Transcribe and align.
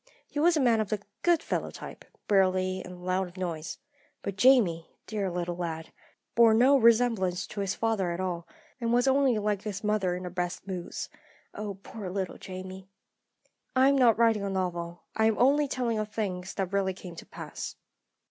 He 0.27 0.39
was 0.39 0.57
a 0.57 0.59
man 0.59 0.79
of 0.79 0.89
the 0.89 0.99
'good 1.21 1.43
fellow' 1.43 1.69
type 1.69 2.05
burly, 2.27 2.81
and 2.83 3.05
loud 3.05 3.27
of 3.27 3.35
voice. 3.35 3.77
But 4.23 4.35
Jamie, 4.35 4.89
dear 5.05 5.29
little 5.29 5.55
lad, 5.55 5.91
bore 6.33 6.55
no 6.55 6.75
resemblance 6.75 7.45
to 7.45 7.59
his 7.61 7.75
father 7.75 8.09
at 8.09 8.19
all, 8.19 8.47
and 8.79 8.91
was 8.91 9.07
only 9.07 9.37
like 9.37 9.61
his 9.61 9.83
mother 9.83 10.15
in 10.15 10.23
her 10.23 10.31
best 10.31 10.65
moods. 10.65 11.07
Oh, 11.53 11.75
poor 11.83 12.09
little 12.09 12.39
Jamie! 12.39 12.89
"I 13.75 13.89
am 13.89 13.95
not 13.95 14.17
writing 14.17 14.41
a 14.43 14.49
novel; 14.49 15.03
I 15.15 15.25
am 15.25 15.37
only 15.37 15.67
telling 15.67 15.99
of 15.99 16.09
things 16.09 16.55
that 16.55 16.73
really 16.73 16.95
came 16.95 17.15
to 17.17 17.25
pass. 17.27 17.75